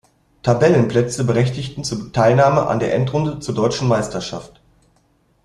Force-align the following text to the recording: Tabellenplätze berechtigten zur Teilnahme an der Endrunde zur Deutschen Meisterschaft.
Tabellenplätze 0.41 1.23
berechtigten 1.25 1.83
zur 1.83 2.11
Teilnahme 2.11 2.65
an 2.65 2.79
der 2.79 2.95
Endrunde 2.95 3.37
zur 3.39 3.53
Deutschen 3.53 3.87
Meisterschaft. 3.87 4.59